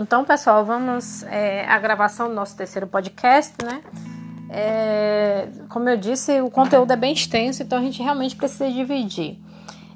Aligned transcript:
Então, 0.00 0.24
pessoal, 0.24 0.64
vamos 0.64 1.24
é, 1.24 1.66
à 1.66 1.78
gravação 1.78 2.28
do 2.28 2.34
nosso 2.34 2.56
terceiro 2.56 2.86
podcast, 2.86 3.52
né? 3.62 3.82
É, 4.48 5.46
como 5.68 5.90
eu 5.90 5.96
disse, 5.98 6.40
o 6.40 6.50
conteúdo 6.50 6.90
é 6.90 6.96
bem 6.96 7.12
extenso, 7.12 7.62
então 7.62 7.78
a 7.78 7.82
gente 7.82 8.02
realmente 8.02 8.34
precisa 8.34 8.70
dividir. 8.70 9.38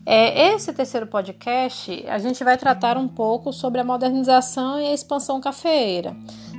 É, 0.04 0.52
esse 0.52 0.74
terceiro 0.74 1.06
podcast, 1.06 2.04
a 2.06 2.18
gente 2.18 2.44
vai 2.44 2.58
tratar 2.58 2.98
um 2.98 3.08
pouco 3.08 3.50
sobre 3.50 3.80
a 3.80 3.84
modernização 3.84 4.78
e 4.78 4.88
a 4.88 4.92
expansão 4.92 5.40
cafeeira. 5.40 6.14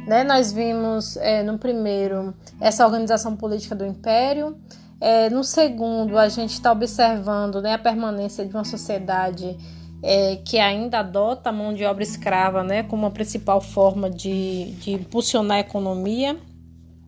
Né? 0.07 0.23
Nós 0.23 0.51
vimos 0.51 1.15
é, 1.17 1.43
no 1.43 1.59
primeiro 1.59 2.33
essa 2.59 2.83
organização 2.83 3.35
política 3.35 3.75
do 3.75 3.85
império, 3.85 4.57
é, 4.99 5.29
no 5.29 5.43
segundo, 5.43 6.17
a 6.17 6.29
gente 6.29 6.53
está 6.53 6.71
observando 6.71 7.61
né, 7.61 7.73
a 7.73 7.77
permanência 7.77 8.43
de 8.43 8.55
uma 8.55 8.63
sociedade 8.63 9.55
é, 10.03 10.37
que 10.45 10.59
ainda 10.59 10.99
adota 10.99 11.49
a 11.49 11.53
mão 11.53 11.73
de 11.73 11.83
obra 11.83 12.03
escrava 12.03 12.63
né, 12.63 12.83
como 12.83 13.05
a 13.05 13.11
principal 13.11 13.59
forma 13.61 14.09
de, 14.09 14.71
de 14.73 14.93
impulsionar 14.93 15.57
a 15.57 15.59
economia. 15.61 16.37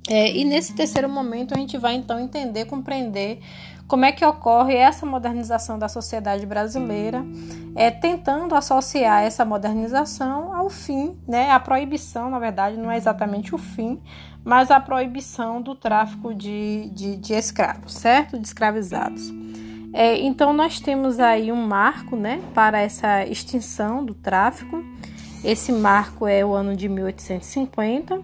É, 0.10 0.32
e 0.32 0.46
nesse 0.46 0.74
terceiro 0.74 1.10
momento 1.10 1.54
a 1.54 1.58
gente 1.58 1.78
vai 1.78 1.96
então 1.96 2.20
entender, 2.20 2.66
compreender 2.66 3.40
como 3.88 4.04
é 4.04 4.12
que 4.12 4.26
ocorre 4.26 4.76
essa 4.76 5.06
modernização 5.06 5.80
da 5.80 5.88
sociedade 5.88 6.46
brasileira, 6.46 7.26
é, 7.74 7.90
tentando 7.90 8.54
associar 8.54 9.24
essa 9.24 9.46
modernização 9.46 10.54
ao 10.54 10.70
fim, 10.70 11.18
né, 11.26 11.52
a 11.52 11.60
proibição, 11.60 12.30
na 12.30 12.38
verdade, 12.38 12.76
não 12.76 12.92
é 12.92 12.98
exatamente 12.98 13.56
o 13.56 13.58
fim, 13.58 14.02
mas 14.44 14.72
a 14.72 14.80
proibição 14.80 15.62
do 15.62 15.74
tráfico 15.74 16.34
de, 16.34 16.90
de, 16.94 17.16
de 17.18 17.34
escravos, 17.34 17.94
certo? 17.94 18.38
De 18.38 18.48
escravizados. 18.48 19.30
É, 20.00 20.20
então 20.20 20.54
nós 20.54 20.80
temos 20.80 21.20
aí 21.20 21.52
um 21.52 21.56
marco 21.56 22.16
né, 22.16 22.40
para 22.54 22.80
essa 22.80 23.26
extinção 23.26 24.06
do 24.06 24.14
tráfico. 24.14 24.84
Esse 25.44 25.72
marco 25.72 26.28
é 26.28 26.46
o 26.46 26.54
ano 26.54 26.76
de 26.76 26.88
1850. 26.88 28.22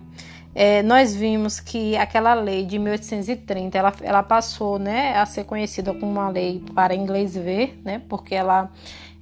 É, 0.53 0.83
nós 0.83 1.15
vimos 1.15 1.59
que 1.59 1.97
aquela 1.97 2.35
lei 2.35 2.63
de 2.63 2.77
1830 2.77 3.75
ela, 3.75 3.91
ela 4.03 4.21
passou 4.21 4.77
né, 4.77 5.17
a 5.17 5.25
ser 5.25 5.45
conhecida 5.45 5.91
como 5.95 6.11
uma 6.11 6.29
lei 6.29 6.63
para 6.75 6.93
inglês 6.93 7.35
ver, 7.35 7.81
né, 7.83 8.03
porque 8.07 8.35
ela, 8.35 8.69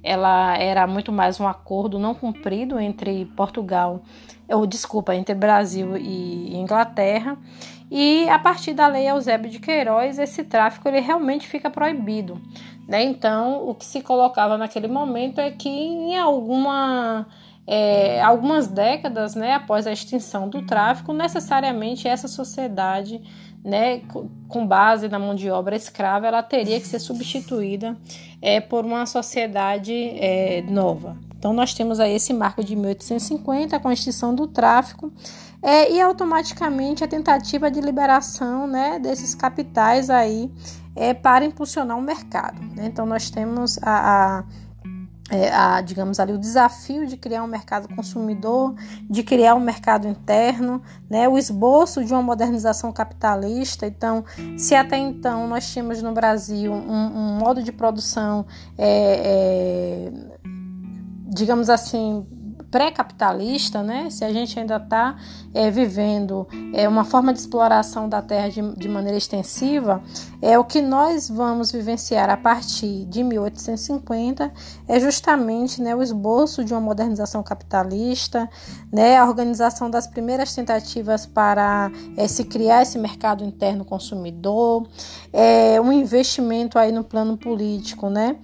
ela 0.02 0.54
era 0.58 0.86
muito 0.86 1.10
mais 1.10 1.40
um 1.40 1.48
acordo 1.48 1.98
não 1.98 2.14
cumprido 2.14 2.78
entre 2.78 3.24
Portugal, 3.34 4.02
ou 4.46 4.66
desculpa, 4.66 5.14
entre 5.14 5.34
Brasil 5.34 5.96
e 5.96 6.54
Inglaterra. 6.54 7.38
E 7.94 8.26
a 8.30 8.38
partir 8.38 8.72
da 8.72 8.86
lei 8.86 9.06
Eusébio 9.06 9.50
de 9.50 9.58
Queiroz, 9.58 10.18
esse 10.18 10.42
tráfico 10.44 10.88
ele 10.88 10.98
realmente 10.98 11.46
fica 11.46 11.68
proibido. 11.68 12.40
Né? 12.88 13.02
Então, 13.02 13.68
o 13.68 13.74
que 13.74 13.84
se 13.84 14.00
colocava 14.00 14.56
naquele 14.56 14.88
momento 14.88 15.42
é 15.42 15.50
que 15.50 15.68
em 15.68 16.16
alguma, 16.16 17.26
é, 17.66 18.22
algumas 18.22 18.66
décadas 18.66 19.34
né, 19.34 19.52
após 19.52 19.86
a 19.86 19.92
extinção 19.92 20.48
do 20.48 20.64
tráfico, 20.64 21.12
necessariamente 21.12 22.08
essa 22.08 22.28
sociedade, 22.28 23.20
né, 23.64 24.02
com 24.48 24.66
base 24.66 25.08
na 25.08 25.18
mão 25.18 25.34
de 25.34 25.50
obra 25.50 25.76
escrava, 25.76 26.26
ela 26.26 26.42
teria 26.42 26.80
que 26.80 26.86
ser 26.86 26.98
substituída 26.98 27.96
é, 28.40 28.60
por 28.60 28.84
uma 28.84 29.06
sociedade 29.06 29.92
é, 29.92 30.62
nova. 30.62 31.16
Então, 31.38 31.52
nós 31.52 31.74
temos 31.74 31.98
aí 31.98 32.14
esse 32.14 32.32
marco 32.32 32.62
de 32.62 32.76
1850, 32.76 33.78
com 33.80 33.88
a 33.88 33.92
extinção 33.92 34.34
do 34.34 34.46
tráfico, 34.46 35.12
é, 35.62 35.92
e 35.92 36.00
automaticamente 36.00 37.04
a 37.04 37.08
tentativa 37.08 37.70
de 37.70 37.80
liberação 37.80 38.66
né, 38.66 38.98
desses 38.98 39.34
capitais 39.34 40.10
aí 40.10 40.50
é, 40.94 41.14
para 41.14 41.44
impulsionar 41.44 41.96
o 41.96 42.02
mercado. 42.02 42.60
Né? 42.74 42.86
Então 42.86 43.06
nós 43.06 43.30
temos 43.30 43.78
a, 43.82 44.40
a, 44.40 44.44
é, 45.30 45.50
a, 45.50 45.80
digamos 45.80 46.18
ali, 46.20 46.32
o 46.32 46.38
desafio 46.38 47.06
de 47.06 47.16
criar 47.16 47.42
um 47.42 47.46
mercado 47.46 47.88
consumidor, 47.94 48.74
de 49.08 49.22
criar 49.22 49.54
um 49.54 49.60
mercado 49.60 50.06
interno, 50.08 50.82
né? 51.08 51.28
o 51.28 51.38
esboço 51.38 52.04
de 52.04 52.12
uma 52.12 52.22
modernização 52.22 52.92
capitalista. 52.92 53.86
Então, 53.86 54.24
se 54.56 54.74
até 54.74 54.98
então 54.98 55.46
nós 55.46 55.70
tínhamos 55.72 56.02
no 56.02 56.12
Brasil 56.12 56.72
um, 56.72 56.76
um 56.76 57.38
modo 57.38 57.62
de 57.62 57.72
produção, 57.72 58.44
é, 58.76 60.10
é 60.10 60.32
digamos 61.34 61.70
assim, 61.70 62.26
pré-capitalista, 62.72 63.82
né? 63.82 64.08
Se 64.08 64.24
a 64.24 64.32
gente 64.32 64.58
ainda 64.58 64.78
está 64.78 65.14
é, 65.52 65.70
vivendo 65.70 66.48
é, 66.72 66.88
uma 66.88 67.04
forma 67.04 67.30
de 67.30 67.38
exploração 67.38 68.08
da 68.08 68.22
terra 68.22 68.48
de, 68.48 68.62
de, 68.76 68.88
maneira 68.88 69.18
extensiva, 69.18 70.02
é 70.40 70.58
o 70.58 70.64
que 70.64 70.80
nós 70.80 71.28
vamos 71.28 71.70
vivenciar 71.70 72.30
a 72.30 72.36
partir 72.36 73.04
de 73.04 73.22
1850 73.22 74.50
é 74.88 74.98
justamente 74.98 75.82
né, 75.82 75.94
o 75.94 76.02
esboço 76.02 76.64
de 76.64 76.72
uma 76.72 76.80
modernização 76.80 77.42
capitalista, 77.42 78.48
né, 78.90 79.18
a 79.18 79.26
organização 79.26 79.90
das 79.90 80.06
primeiras 80.06 80.54
tentativas 80.54 81.26
para 81.26 81.90
é, 82.16 82.26
se 82.26 82.42
criar 82.44 82.82
esse 82.82 82.98
mercado 82.98 83.44
interno 83.44 83.84
consumidor, 83.84 84.88
é, 85.30 85.78
um 85.78 85.92
investimento 85.92 86.78
aí 86.78 86.90
no 86.90 87.04
plano 87.04 87.36
político, 87.36 88.08
né? 88.08 88.38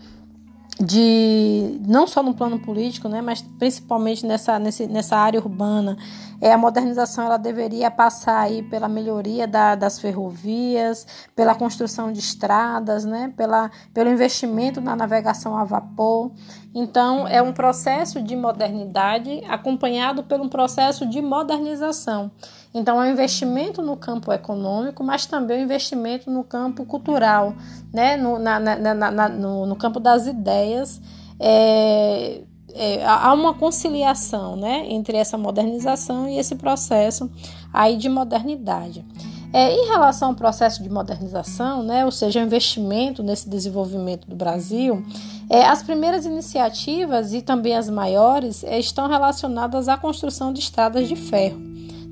De 0.80 1.80
não 1.86 2.06
só 2.06 2.22
no 2.22 2.34
plano 2.34 2.58
político, 2.58 3.08
né, 3.08 3.20
mas 3.20 3.42
principalmente 3.42 4.24
nessa, 4.24 4.58
nesse, 4.58 4.86
nessa 4.86 5.16
área 5.16 5.40
urbana, 5.40 5.96
é, 6.40 6.52
a 6.52 6.58
modernização 6.58 7.24
ela 7.24 7.36
deveria 7.36 7.90
passar 7.90 8.38
aí 8.38 8.62
pela 8.62 8.88
melhoria 8.88 9.46
da, 9.46 9.74
das 9.74 9.98
ferrovias, 9.98 11.04
pela 11.34 11.54
construção 11.54 12.12
de 12.12 12.20
estradas, 12.20 13.04
né, 13.04 13.32
pela, 13.36 13.70
pelo 13.92 14.08
investimento 14.08 14.80
na 14.80 14.94
navegação 14.94 15.56
a 15.56 15.64
vapor. 15.64 16.30
Então, 16.74 17.26
é 17.26 17.40
um 17.40 17.52
processo 17.52 18.22
de 18.22 18.36
modernidade 18.36 19.42
acompanhado 19.48 20.22
por 20.22 20.40
um 20.40 20.48
processo 20.48 21.06
de 21.06 21.20
modernização. 21.22 22.30
Então, 22.74 23.02
é 23.02 23.08
um 23.08 23.10
investimento 23.10 23.80
no 23.80 23.96
campo 23.96 24.32
econômico, 24.32 25.02
mas 25.02 25.26
também 25.26 25.60
um 25.60 25.64
investimento 25.64 26.30
no 26.30 26.44
campo 26.44 26.84
cultural, 26.84 27.54
né? 27.92 28.16
no, 28.16 28.38
na, 28.38 28.60
na, 28.60 28.94
na, 28.94 29.28
no, 29.28 29.66
no 29.66 29.76
campo 29.76 29.98
das 29.98 30.26
ideias. 30.26 31.00
É, 31.40 32.42
é, 32.74 33.04
há 33.04 33.32
uma 33.32 33.54
conciliação 33.54 34.54
né, 34.54 34.84
entre 34.88 35.16
essa 35.16 35.38
modernização 35.38 36.28
e 36.28 36.38
esse 36.38 36.54
processo 36.54 37.30
aí 37.72 37.96
de 37.96 38.08
modernidade. 38.08 39.04
É, 39.52 39.72
em 39.72 39.86
relação 39.86 40.28
ao 40.28 40.34
processo 40.34 40.82
de 40.82 40.90
modernização, 40.90 41.82
né, 41.82 42.04
ou 42.04 42.10
seja, 42.10 42.40
investimento 42.40 43.22
nesse 43.22 43.48
desenvolvimento 43.48 44.28
do 44.28 44.36
Brasil, 44.36 45.02
é, 45.48 45.64
as 45.64 45.82
primeiras 45.82 46.26
iniciativas 46.26 47.32
e 47.32 47.40
também 47.40 47.74
as 47.74 47.88
maiores 47.88 48.62
é, 48.62 48.78
estão 48.78 49.08
relacionadas 49.08 49.88
à 49.88 49.96
construção 49.96 50.52
de 50.52 50.60
estradas 50.60 51.08
de 51.08 51.16
ferro. 51.16 51.58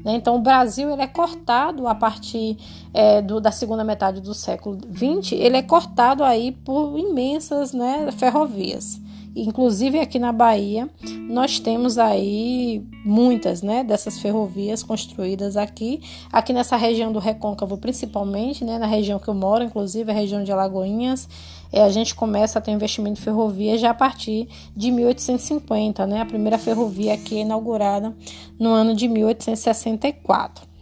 Né? 0.03 0.15
Então, 0.15 0.37
o 0.37 0.41
Brasil 0.41 0.91
ele 0.91 1.03
é 1.03 1.07
cortado 1.07 1.87
a 1.87 1.95
partir 1.95 2.57
é, 2.95 3.21
do, 3.21 3.39
da 3.39 3.51
segunda 3.51 3.85
metade 3.85 4.21
do 4.21 4.33
século 4.33 4.79
XX, 4.95 5.33
ele 5.33 5.59
é 5.59 5.63
cortado 5.63 6.25
aí 6.25 6.53
por 6.53 6.99
imensas 6.99 7.75
né, 7.75 8.11
ferrovias. 8.13 8.99
Inclusive 9.39 10.01
aqui 10.01 10.19
na 10.19 10.33
Bahia, 10.33 10.89
nós 11.29 11.61
temos 11.61 11.99
aí 11.99 12.83
muitas 13.05 13.61
né, 13.61 13.85
dessas 13.85 14.19
ferrovias 14.19 14.83
construídas 14.83 15.59
aqui, 15.59 16.01
aqui 16.33 16.55
nessa 16.55 16.75
região 16.75 17.13
do 17.13 17.19
Recôncavo, 17.19 17.77
principalmente, 17.77 18.65
né, 18.65 18.79
na 18.79 18.87
região 18.87 19.19
que 19.19 19.29
eu 19.29 19.35
moro, 19.35 19.63
inclusive 19.63 20.11
a 20.11 20.15
região 20.15 20.43
de 20.43 20.51
Alagoinhas, 20.51 21.29
é, 21.71 21.83
a 21.83 21.91
gente 21.91 22.15
começa 22.15 22.59
a 22.59 22.63
ter 22.63 22.71
investimento 22.71 23.21
em 23.21 23.23
ferrovia 23.23 23.77
já 23.77 23.91
a 23.91 23.95
partir 23.95 24.49
de 24.75 24.91
1850, 24.91 26.07
né, 26.07 26.23
a 26.23 26.25
primeira 26.25 26.57
ferrovia 26.57 27.13
aqui 27.13 27.37
é 27.37 27.43
inaugurada 27.43 28.17
no 28.59 28.71
ano 28.71 28.95
de 28.95 29.07
1864 29.07 30.77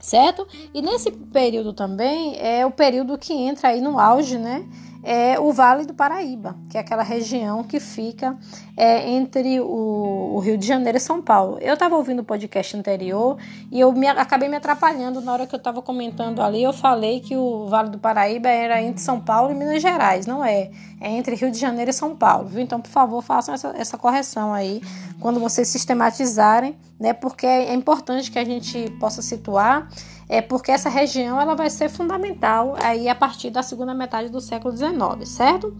certo? 0.00 0.46
E 0.72 0.80
nesse 0.80 1.10
período 1.10 1.72
também 1.72 2.36
é 2.38 2.64
o 2.64 2.70
período 2.70 3.18
que 3.18 3.32
entra 3.32 3.70
aí 3.70 3.80
no 3.80 3.98
auge, 3.98 4.38
né? 4.38 4.64
É 5.02 5.38
o 5.38 5.52
Vale 5.52 5.86
do 5.86 5.94
Paraíba, 5.94 6.56
que 6.68 6.76
é 6.76 6.80
aquela 6.80 7.02
região 7.02 7.62
que 7.62 7.78
fica 7.78 8.36
é, 8.76 9.08
entre 9.08 9.60
o, 9.60 10.34
o, 10.34 10.38
Rio 10.40 10.58
de 10.58 10.66
Janeiro 10.66 10.98
e 10.98 11.00
São 11.00 11.22
Paulo. 11.22 11.58
Eu 11.60 11.74
estava 11.74 11.96
ouvindo 11.96 12.20
o 12.20 12.24
podcast 12.24 12.76
anterior 12.76 13.36
e 13.70 13.78
eu 13.78 13.92
me, 13.92 14.08
acabei 14.08 14.48
me 14.48 14.56
atrapalhando 14.56 15.20
na 15.20 15.32
hora 15.32 15.46
que 15.46 15.54
eu 15.54 15.58
estava 15.58 15.80
comentando 15.80 16.42
ali. 16.42 16.62
Eu 16.62 16.72
falei 16.72 17.20
que 17.20 17.36
o 17.36 17.66
Vale 17.68 17.90
do 17.90 17.98
Paraíba 17.98 18.48
era 18.48 18.82
entre 18.82 19.00
São 19.00 19.20
Paulo 19.20 19.52
e 19.52 19.54
Minas 19.54 19.80
Gerais, 19.80 20.26
não 20.26 20.44
é? 20.44 20.70
É 21.00 21.10
entre 21.10 21.36
Rio 21.36 21.50
de 21.50 21.58
Janeiro 21.58 21.90
e 21.90 21.94
São 21.94 22.16
Paulo, 22.16 22.48
viu? 22.48 22.60
Então, 22.60 22.80
por 22.80 22.90
favor, 22.90 23.22
façam 23.22 23.54
essa, 23.54 23.68
essa 23.76 23.96
correção 23.96 24.52
aí 24.52 24.82
quando 25.20 25.38
vocês 25.38 25.68
sistematizarem, 25.68 26.76
né? 26.98 27.12
Porque 27.12 27.46
é 27.46 27.72
importante 27.72 28.30
que 28.30 28.38
a 28.38 28.44
gente 28.44 28.90
possa 28.98 29.22
situar 29.22 29.88
é 30.28 30.40
porque 30.42 30.70
essa 30.70 30.88
região 30.88 31.40
ela 31.40 31.54
vai 31.54 31.70
ser 31.70 31.88
fundamental 31.88 32.76
aí 32.82 33.08
a 33.08 33.14
partir 33.14 33.50
da 33.50 33.62
segunda 33.62 33.94
metade 33.94 34.28
do 34.28 34.40
século 34.40 34.76
XIX, 34.76 35.26
certo? 35.26 35.74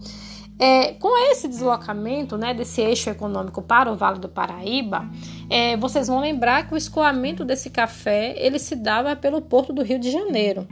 É, 0.61 0.93
com 0.93 1.17
esse 1.31 1.47
deslocamento 1.47 2.37
né, 2.37 2.53
desse 2.53 2.81
eixo 2.81 3.09
econômico 3.09 3.61
para 3.61 3.89
o 3.89 3.95
Vale 3.95 4.19
do 4.19 4.27
Paraíba, 4.27 5.09
é, 5.49 5.77
vocês 5.77 6.07
vão 6.07 6.19
lembrar 6.19 6.67
que 6.67 6.73
o 6.73 6.77
escoamento 6.77 7.45
desse 7.45 7.69
café 7.69 8.35
ele 8.37 8.59
se 8.59 8.75
dava 8.75 9.15
pelo 9.15 9.41
porto 9.41 9.71
do 9.71 9.81
Rio 9.81 9.97
de 9.97 10.11
Janeiro. 10.11 10.67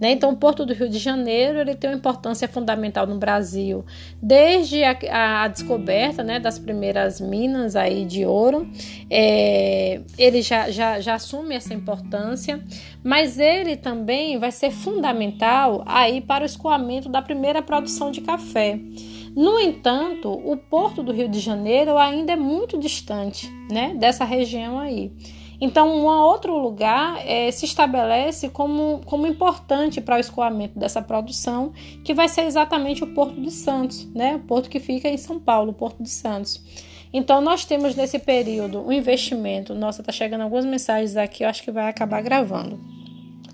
Né? 0.00 0.12
Então, 0.12 0.30
o 0.30 0.36
Porto 0.36 0.64
do 0.64 0.72
Rio 0.72 0.88
de 0.88 0.98
Janeiro 0.98 1.60
ele 1.60 1.74
tem 1.74 1.90
uma 1.90 1.96
importância 1.96 2.48
fundamental 2.48 3.06
no 3.06 3.18
Brasil, 3.18 3.84
desde 4.20 4.82
a, 4.82 4.96
a, 5.10 5.42
a 5.42 5.48
descoberta 5.48 6.22
né, 6.22 6.40
das 6.40 6.58
primeiras 6.58 7.20
minas 7.20 7.76
aí 7.76 8.06
de 8.06 8.24
ouro, 8.24 8.66
é, 9.10 10.00
ele 10.16 10.40
já, 10.40 10.70
já, 10.70 11.00
já 11.00 11.14
assume 11.14 11.54
essa 11.54 11.74
importância, 11.74 12.64
mas 13.04 13.38
ele 13.38 13.76
também 13.76 14.38
vai 14.38 14.50
ser 14.50 14.70
fundamental 14.70 15.82
aí 15.86 16.22
para 16.22 16.44
o 16.44 16.46
escoamento 16.46 17.08
da 17.10 17.20
primeira 17.20 17.60
produção 17.60 18.10
de 18.10 18.22
café. 18.22 18.80
No 19.36 19.60
entanto, 19.60 20.32
o 20.32 20.56
Porto 20.56 21.02
do 21.02 21.12
Rio 21.12 21.28
de 21.28 21.40
Janeiro 21.40 21.96
ainda 21.98 22.32
é 22.32 22.36
muito 22.36 22.78
distante 22.78 23.48
né, 23.70 23.94
dessa 23.96 24.24
região 24.24 24.78
aí. 24.78 25.12
Então, 25.60 25.94
um 25.94 26.06
outro 26.06 26.56
lugar 26.56 27.20
é, 27.26 27.50
se 27.50 27.66
estabelece 27.66 28.48
como, 28.48 29.02
como 29.04 29.26
importante 29.26 30.00
para 30.00 30.16
o 30.16 30.18
escoamento 30.18 30.78
dessa 30.78 31.02
produção, 31.02 31.72
que 32.02 32.14
vai 32.14 32.28
ser 32.28 32.42
exatamente 32.42 33.04
o 33.04 33.08
Porto 33.08 33.38
de 33.38 33.50
Santos, 33.50 34.06
né? 34.14 34.36
o 34.36 34.40
porto 34.40 34.70
que 34.70 34.80
fica 34.80 35.08
em 35.08 35.18
São 35.18 35.38
Paulo, 35.38 35.72
o 35.72 35.74
Porto 35.74 36.02
de 36.02 36.08
Santos. 36.08 36.62
Então, 37.12 37.40
nós 37.40 37.64
temos 37.64 37.94
nesse 37.94 38.18
período 38.18 38.80
um 38.80 38.92
investimento. 38.92 39.74
Nossa, 39.74 40.02
tá 40.02 40.12
chegando 40.12 40.42
algumas 40.42 40.64
mensagens 40.64 41.16
aqui, 41.16 41.44
eu 41.44 41.48
acho 41.48 41.62
que 41.62 41.70
vai 41.70 41.88
acabar 41.88 42.22
gravando. 42.22 42.78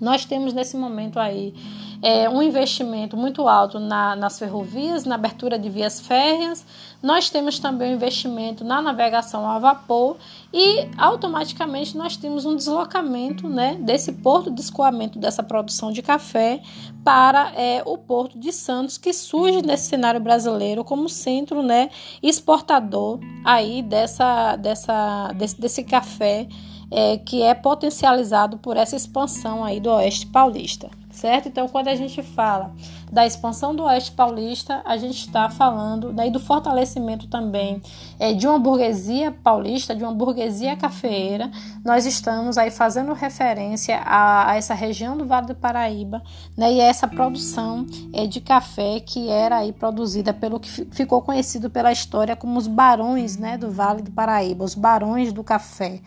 Nós 0.01 0.25
temos 0.25 0.53
nesse 0.53 0.77
momento 0.77 1.19
aí 1.19 1.53
é, 2.01 2.29
um 2.29 2.41
investimento 2.41 3.17
muito 3.17 3.47
alto 3.47 3.79
na, 3.79 4.15
nas 4.15 4.37
ferrovias, 4.37 5.05
na 5.05 5.15
abertura 5.15 5.57
de 5.57 5.69
vias 5.69 5.99
férreas. 5.99 6.65
Nós 7.01 7.29
temos 7.29 7.59
também 7.59 7.91
um 7.91 7.95
investimento 7.95 8.63
na 8.63 8.81
navegação 8.81 9.49
a 9.49 9.59
vapor 9.59 10.17
e 10.53 10.87
automaticamente 10.97 11.97
nós 11.97 12.17
temos 12.17 12.45
um 12.45 12.55
deslocamento 12.55 13.47
né, 13.47 13.75
desse 13.79 14.13
porto 14.13 14.51
de 14.51 14.61
escoamento 14.61 15.19
dessa 15.19 15.43
produção 15.43 15.91
de 15.91 16.01
café 16.01 16.61
para 17.03 17.51
é, 17.55 17.81
o 17.85 17.97
porto 17.97 18.37
de 18.37 18.51
Santos, 18.51 18.97
que 18.97 19.13
surge 19.13 19.61
nesse 19.61 19.85
cenário 19.85 20.19
brasileiro 20.19 20.83
como 20.83 21.07
centro 21.07 21.63
né, 21.63 21.89
exportador 22.21 23.19
aí 23.45 23.81
dessa, 23.81 24.55
dessa, 24.55 25.31
desse, 25.33 25.59
desse 25.59 25.83
café 25.83 26.47
é, 26.91 27.17
que 27.17 27.41
é 27.41 27.53
potencializado 27.53 28.57
por 28.57 28.77
essa 28.77 28.95
expansão 28.95 29.63
aí 29.63 29.79
do 29.79 29.89
Oeste 29.91 30.27
Paulista 30.27 30.89
certo? 31.17 31.47
Então, 31.47 31.67
quando 31.67 31.87
a 31.87 31.95
gente 31.95 32.21
fala 32.21 32.71
da 33.11 33.25
expansão 33.25 33.75
do 33.75 33.83
Oeste 33.83 34.11
Paulista, 34.11 34.81
a 34.85 34.97
gente 34.97 35.17
está 35.17 35.49
falando 35.49 36.13
daí 36.13 36.29
do 36.29 36.39
fortalecimento 36.39 37.27
também 37.27 37.81
é, 38.19 38.33
de 38.33 38.47
uma 38.47 38.59
burguesia 38.59 39.31
paulista, 39.31 39.95
de 39.95 40.03
uma 40.03 40.13
burguesia 40.13 40.75
cafeeira. 40.75 41.49
Nós 41.83 42.05
estamos 42.05 42.57
aí 42.57 42.69
fazendo 42.69 43.13
referência 43.13 43.97
a, 44.05 44.51
a 44.51 44.55
essa 44.55 44.73
região 44.73 45.17
do 45.17 45.25
Vale 45.25 45.47
do 45.47 45.55
Paraíba, 45.55 46.21
né? 46.55 46.73
E 46.73 46.79
essa 46.79 47.07
produção 47.07 47.85
é, 48.13 48.27
de 48.27 48.39
café 48.39 48.99
que 48.99 49.29
era 49.29 49.57
aí 49.57 49.71
produzida 49.71 50.33
pelo 50.33 50.59
que 50.59 50.69
ficou 50.69 51.21
conhecido 51.21 51.69
pela 51.69 51.91
história 51.91 52.35
como 52.35 52.59
os 52.59 52.67
barões, 52.67 53.37
né, 53.37 53.57
do 53.57 53.71
Vale 53.71 54.01
do 54.01 54.11
Paraíba, 54.11 54.63
os 54.63 54.75
barões 54.75 55.33
do 55.33 55.43
café 55.43 56.01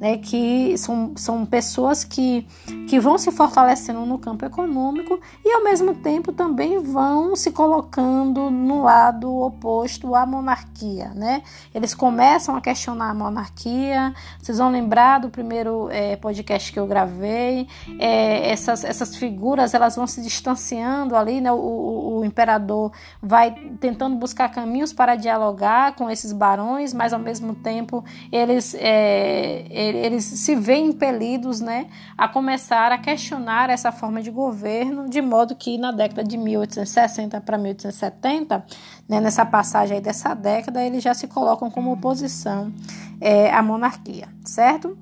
né, 0.00 0.16
que 0.18 0.76
são, 0.78 1.12
são 1.16 1.44
pessoas 1.44 2.04
que, 2.04 2.46
que 2.88 3.00
vão 3.00 3.18
se 3.18 3.32
fortalecendo 3.32 4.04
no 4.06 4.18
campo 4.18 4.44
econômico 4.44 5.20
e, 5.44 5.52
ao 5.52 5.64
mesmo 5.64 5.94
tempo, 5.94 6.32
também 6.32 6.78
vão 6.78 7.34
se 7.34 7.50
colocando 7.50 8.50
no 8.50 8.82
lado 8.82 9.30
oposto 9.30 10.14
à 10.14 10.24
monarquia. 10.24 11.08
Né? 11.14 11.42
Eles 11.74 11.94
começam 11.94 12.54
a 12.54 12.60
questionar 12.60 13.10
a 13.10 13.14
monarquia. 13.14 14.14
Vocês 14.40 14.58
vão 14.58 14.70
lembrar 14.70 15.18
do 15.18 15.30
primeiro 15.30 15.88
é, 15.90 16.16
podcast 16.16 16.72
que 16.72 16.78
eu 16.78 16.86
gravei. 16.86 17.66
É, 17.98 18.50
essas, 18.50 18.84
essas 18.84 19.16
figuras 19.16 19.74
elas 19.74 19.96
vão 19.96 20.06
se 20.06 20.22
distanciando 20.22 21.16
ali. 21.16 21.40
Né? 21.40 21.50
O, 21.50 21.56
o, 21.56 22.18
o 22.18 22.24
imperador 22.24 22.92
vai 23.20 23.50
tentando 23.80 24.16
buscar 24.16 24.48
caminhos 24.48 24.92
para 24.92 25.16
dialogar 25.16 25.96
com 25.96 26.08
esses 26.08 26.32
barões, 26.32 26.92
mas, 26.94 27.12
ao 27.12 27.18
mesmo 27.18 27.54
tempo, 27.54 28.04
eles. 28.30 28.76
É, 28.78 29.87
eles 29.96 30.24
se 30.24 30.54
veem 30.54 30.88
impelidos 30.88 31.60
né, 31.60 31.86
a 32.16 32.28
começar 32.28 32.92
a 32.92 32.98
questionar 32.98 33.70
essa 33.70 33.90
forma 33.90 34.20
de 34.20 34.30
governo, 34.30 35.08
de 35.08 35.20
modo 35.20 35.54
que 35.54 35.78
na 35.78 35.92
década 35.92 36.24
de 36.24 36.36
1860 36.36 37.40
para 37.40 37.56
1870, 37.56 38.64
né, 39.08 39.20
nessa 39.20 39.46
passagem 39.46 39.96
aí 39.96 40.02
dessa 40.02 40.34
década, 40.34 40.84
eles 40.84 41.02
já 41.02 41.14
se 41.14 41.26
colocam 41.26 41.70
como 41.70 41.92
oposição 41.92 42.72
é, 43.20 43.52
à 43.52 43.62
monarquia, 43.62 44.28
certo? 44.44 44.96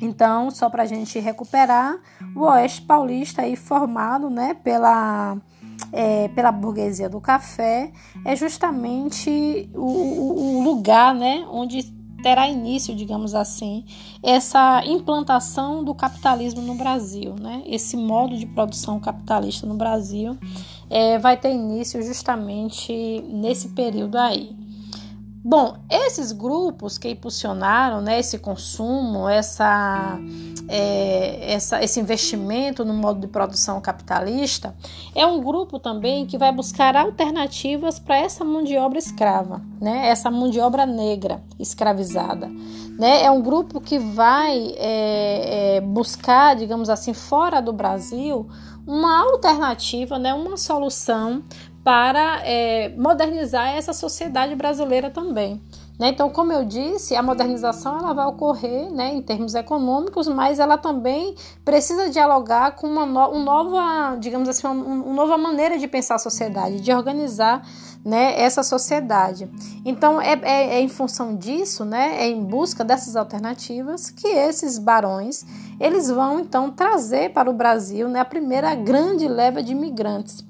Então, 0.00 0.50
só 0.50 0.68
para 0.68 0.82
a 0.82 0.86
gente 0.86 1.18
recuperar, 1.18 1.96
o 2.34 2.40
Oeste 2.42 2.82
Paulista 2.82 3.42
aí 3.42 3.56
formado 3.56 4.28
né, 4.28 4.54
pela, 4.54 5.36
é, 5.92 6.28
pela 6.28 6.52
burguesia 6.52 7.08
do 7.08 7.20
café 7.20 7.90
é 8.24 8.34
justamente 8.34 9.70
o, 9.74 10.58
o, 10.60 10.62
lugar 10.62 11.14
né, 11.14 11.46
onde 11.50 11.94
terá 12.24 12.48
início, 12.48 12.96
digamos 12.96 13.34
assim, 13.34 13.84
essa 14.22 14.82
implantação 14.86 15.84
do 15.84 15.94
capitalismo 15.94 16.62
no 16.62 16.74
Brasil, 16.74 17.34
né? 17.38 17.62
Esse 17.66 17.98
modo 17.98 18.34
de 18.34 18.46
produção 18.46 18.98
capitalista 18.98 19.66
no 19.66 19.74
Brasil 19.74 20.34
é, 20.88 21.18
vai 21.18 21.36
ter 21.36 21.52
início 21.52 22.02
justamente 22.02 23.22
nesse 23.28 23.68
período 23.68 24.16
aí. 24.16 24.56
Bom, 25.46 25.76
esses 25.90 26.32
grupos 26.32 26.96
que 26.96 27.06
impulsionaram 27.06 28.00
né, 28.00 28.18
esse 28.18 28.38
consumo, 28.38 29.28
essa, 29.28 30.18
é, 30.66 31.52
essa, 31.52 31.84
esse 31.84 32.00
investimento 32.00 32.82
no 32.82 32.94
modo 32.94 33.20
de 33.20 33.26
produção 33.26 33.78
capitalista, 33.78 34.74
é 35.14 35.26
um 35.26 35.42
grupo 35.42 35.78
também 35.78 36.24
que 36.24 36.38
vai 36.38 36.50
buscar 36.50 36.96
alternativas 36.96 37.98
para 37.98 38.16
essa 38.16 38.42
mão 38.42 38.64
de 38.64 38.78
obra 38.78 38.98
escrava, 38.98 39.60
né, 39.78 40.08
essa 40.08 40.30
mão 40.30 40.48
de 40.48 40.58
obra 40.60 40.86
negra 40.86 41.42
escravizada. 41.60 42.50
Né? 42.98 43.24
É 43.24 43.30
um 43.30 43.42
grupo 43.42 43.82
que 43.82 43.98
vai 43.98 44.74
é, 44.78 45.76
é, 45.76 45.80
buscar, 45.82 46.56
digamos 46.56 46.88
assim, 46.88 47.12
fora 47.12 47.60
do 47.60 47.72
Brasil, 47.72 48.48
uma 48.86 49.20
alternativa, 49.20 50.18
né, 50.18 50.32
uma 50.32 50.56
solução 50.56 51.42
para 51.84 52.40
é, 52.44 52.88
modernizar 52.96 53.68
essa 53.76 53.92
sociedade 53.92 54.56
brasileira 54.56 55.10
também. 55.10 55.60
Né? 55.98 56.08
Então, 56.08 56.28
como 56.28 56.52
eu 56.52 56.64
disse, 56.64 57.14
a 57.14 57.22
modernização 57.22 57.98
ela 57.98 58.12
vai 58.12 58.26
ocorrer 58.26 58.90
né, 58.90 59.14
em 59.14 59.22
termos 59.22 59.54
econômicos, 59.54 60.26
mas 60.26 60.58
ela 60.58 60.76
também 60.76 61.36
precisa 61.64 62.10
dialogar 62.10 62.72
com 62.72 62.88
uma, 62.88 63.06
no, 63.06 63.38
nova, 63.38 64.16
digamos 64.16 64.48
assim, 64.48 64.66
uma, 64.66 64.72
uma, 64.72 65.14
nova 65.14 65.38
maneira 65.38 65.78
de 65.78 65.86
pensar 65.86 66.16
a 66.16 66.18
sociedade, 66.18 66.80
de 66.80 66.92
organizar 66.92 67.64
né, 68.04 68.40
essa 68.40 68.64
sociedade. 68.64 69.48
Então, 69.84 70.20
é, 70.20 70.32
é, 70.42 70.74
é, 70.74 70.80
em 70.80 70.88
função 70.88 71.36
disso, 71.36 71.84
né, 71.84 72.16
é 72.18 72.26
em 72.26 72.42
busca 72.42 72.82
dessas 72.82 73.14
alternativas 73.14 74.10
que 74.10 74.26
esses 74.26 74.78
barões 74.78 75.46
eles 75.78 76.08
vão 76.08 76.40
então 76.40 76.70
trazer 76.70 77.32
para 77.32 77.48
o 77.48 77.52
Brasil 77.52 78.08
né, 78.08 78.20
a 78.20 78.24
primeira 78.24 78.74
grande 78.74 79.28
leva 79.28 79.62
de 79.62 79.72
imigrantes. 79.72 80.44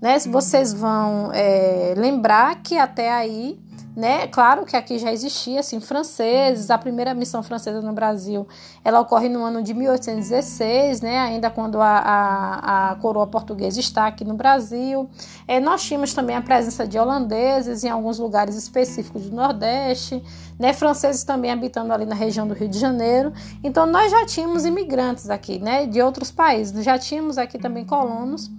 Né? 0.00 0.18
Vocês 0.20 0.72
vão 0.72 1.30
é, 1.32 1.94
lembrar 1.96 2.62
que 2.62 2.78
até 2.78 3.12
aí, 3.12 3.58
né? 3.94 4.26
Claro 4.28 4.64
que 4.64 4.76
aqui 4.76 4.98
já 4.98 5.12
existia 5.12 5.60
assim 5.60 5.80
franceses. 5.80 6.70
A 6.70 6.78
primeira 6.78 7.12
missão 7.12 7.42
francesa 7.42 7.82
no 7.82 7.92
Brasil, 7.92 8.46
ela 8.84 9.00
ocorre 9.00 9.28
no 9.28 9.44
ano 9.44 9.62
de 9.62 9.74
1816, 9.74 11.00
né? 11.00 11.18
Ainda 11.18 11.50
quando 11.50 11.80
a, 11.80 11.98
a, 11.98 12.90
a 12.90 12.94
coroa 12.96 13.26
portuguesa 13.26 13.78
está 13.80 14.06
aqui 14.06 14.24
no 14.24 14.34
Brasil. 14.34 15.10
É, 15.46 15.60
nós 15.60 15.82
tínhamos 15.82 16.14
também 16.14 16.36
a 16.36 16.40
presença 16.40 16.86
de 16.86 16.98
holandeses 16.98 17.84
em 17.84 17.90
alguns 17.90 18.18
lugares 18.18 18.54
específicos 18.54 19.28
do 19.28 19.36
Nordeste, 19.36 20.22
né? 20.58 20.72
Franceses 20.72 21.24
também 21.24 21.50
habitando 21.50 21.92
ali 21.92 22.06
na 22.06 22.14
região 22.14 22.46
do 22.46 22.54
Rio 22.54 22.68
de 22.68 22.78
Janeiro. 22.78 23.32
Então 23.62 23.84
nós 23.86 24.10
já 24.10 24.24
tínhamos 24.24 24.64
imigrantes 24.64 25.28
aqui, 25.28 25.58
né? 25.58 25.84
De 25.84 26.00
outros 26.00 26.30
países. 26.30 26.84
Já 26.84 26.98
tínhamos 26.98 27.36
aqui 27.36 27.58
também 27.58 27.84
colonos 27.84 28.50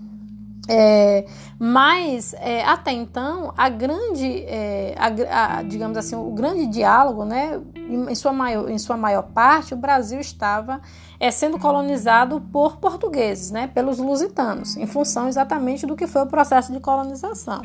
é, 0.70 1.26
mas 1.58 2.34
é, 2.36 2.64
até 2.64 2.92
então 2.92 3.52
a 3.58 3.68
grande, 3.68 4.44
é, 4.46 4.96
a, 4.98 5.58
a, 5.58 5.64
digamos 5.64 5.98
assim, 5.98 6.16
o 6.16 6.30
grande 6.32 6.68
diálogo, 6.68 7.26
né, 7.26 7.60
em 7.76 8.14
sua 8.16 8.32
maior, 8.32 8.70
em 8.70 8.78
sua 8.78 8.96
maior 8.96 9.24
parte, 9.24 9.74
o 9.74 9.78
Brasil 9.78 10.20
estava 10.20 10.80
é, 11.20 11.32
sendo 11.32 11.58
colonizado 11.58 12.40
por 12.52 12.78
portugueses, 12.78 13.50
né, 13.50 13.68
pelos 13.68 13.98
lusitanos, 13.98 14.78
em 14.78 14.86
função 14.86 15.28
exatamente 15.28 15.86
do 15.86 15.96
que 15.96 16.06
foi 16.06 16.22
o 16.22 16.28
processo 16.28 16.72
de 16.72 16.80
colonização. 16.80 17.62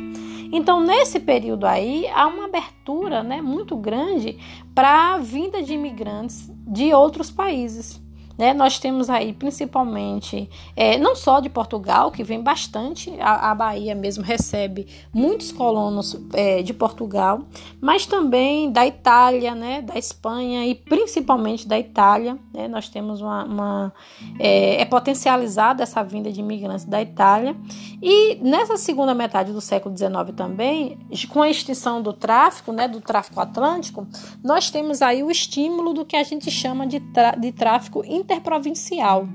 Então, 0.52 0.80
nesse 0.80 1.20
período 1.20 1.66
aí, 1.66 2.06
há 2.08 2.26
uma 2.26 2.46
abertura, 2.46 3.22
né, 3.22 3.42
muito 3.42 3.76
grande 3.76 4.38
para 4.74 5.14
a 5.14 5.18
vinda 5.18 5.62
de 5.62 5.74
imigrantes 5.74 6.50
de 6.66 6.94
outros 6.94 7.30
países 7.30 8.05
né? 8.38 8.52
Nós 8.52 8.78
temos 8.78 9.09
aí 9.09 9.33
principalmente, 9.33 10.49
é, 10.75 10.99
não 10.99 11.14
só 11.14 11.40
de 11.40 11.49
Portugal, 11.49 12.11
que 12.11 12.23
vem 12.23 12.43
bastante, 12.43 13.14
a, 13.21 13.50
a 13.50 13.55
Bahia 13.55 13.95
mesmo 13.95 14.23
recebe 14.23 14.87
muitos 15.12 15.52
colonos 15.52 16.19
é, 16.33 16.62
de 16.62 16.75
Portugal, 16.75 17.43
mas 17.81 18.07
também 18.07 18.71
da 18.71 18.87
Itália, 18.87 19.55
né? 19.55 19.83
Da 19.83 19.99
Espanha 19.99 20.66
e 20.66 20.75
principalmente 20.75 21.66
da 21.66 21.78
Itália. 21.78 22.38
Né? 22.52 22.69
Nós 22.69 22.88
temos 22.88 23.21
uma. 23.21 23.45
uma 23.45 23.93
é, 24.38 24.81
é 24.81 24.85
potencializada 24.85 25.83
essa 25.83 26.02
vinda 26.02 26.31
de 26.31 26.40
imigrantes 26.40 26.85
da 26.85 27.00
Itália. 27.00 27.57
E 28.02 28.37
nessa 28.37 28.76
segunda 28.76 29.14
metade 29.14 29.52
do 29.52 29.61
século 29.61 29.97
XIX 29.97 30.35
também, 30.37 30.99
com 31.31 31.43
a 31.43 31.50
extinção 31.50 32.02
do 32.02 32.12
tráfico, 32.12 32.73
né, 32.73 32.87
do 32.87 33.00
tráfico 33.00 33.40
atlântico, 33.40 34.07
nós 34.45 34.71
temos 34.71 35.02
aí 35.02 35.23
o 35.23 35.31
estímulo 35.31 35.93
do 35.93 36.05
que 36.05 36.16
a 36.16 36.23
gente 36.23 36.50
chama 36.50 36.87
de, 36.87 37.00
de 37.38 37.52
tráfico 37.52 38.05
interprovincial. 38.26 39.28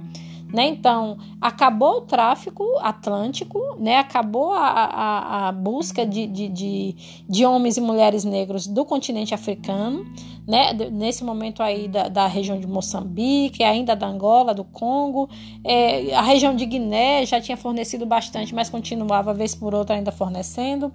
Né? 0.53 0.67
Então, 0.67 1.17
acabou 1.39 1.99
o 1.99 2.01
tráfico 2.01 2.65
atlântico, 2.81 3.57
né? 3.79 3.97
acabou 3.97 4.51
a, 4.51 4.67
a, 4.67 5.47
a 5.47 5.51
busca 5.53 6.05
de, 6.05 6.27
de, 6.27 6.49
de, 6.49 6.95
de, 7.27 7.45
homens 7.45 7.77
e 7.77 7.81
mulheres 7.81 8.25
negros 8.25 8.67
do 8.67 8.83
continente 8.83 9.33
africano, 9.33 10.05
né? 10.51 10.73
nesse 10.91 11.23
momento 11.23 11.63
aí 11.63 11.87
da, 11.87 12.09
da 12.09 12.27
região 12.27 12.59
de 12.59 12.67
Moçambique, 12.67 13.63
ainda 13.63 13.95
da 13.95 14.05
Angola, 14.05 14.53
do 14.53 14.65
Congo, 14.65 15.29
é, 15.63 16.13
a 16.13 16.21
região 16.21 16.53
de 16.53 16.65
Guiné 16.65 17.25
já 17.25 17.39
tinha 17.39 17.55
fornecido 17.55 18.05
bastante, 18.05 18.53
mas 18.53 18.69
continuava, 18.69 19.33
vez 19.33 19.55
por 19.55 19.73
outra, 19.73 19.95
ainda 19.95 20.11
fornecendo. 20.11 20.91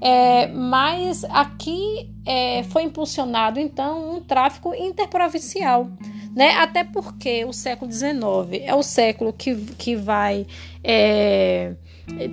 É, 0.00 0.46
mas 0.46 1.22
aqui 1.24 2.10
é, 2.24 2.62
foi 2.62 2.84
impulsionado, 2.84 3.60
então, 3.60 4.16
um 4.16 4.20
tráfico 4.22 4.74
interprovincial 4.74 5.86
né? 6.34 6.50
Até 6.56 6.82
porque 6.82 7.44
o 7.44 7.52
século 7.52 7.92
XIX 7.92 8.64
é 8.64 8.74
o 8.74 8.82
século 8.82 9.32
que, 9.32 9.54
que 9.78 9.94
vai 9.94 10.46
é, 10.82 11.74